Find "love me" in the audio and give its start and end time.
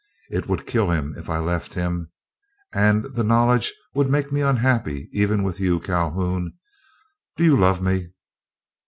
7.55-8.09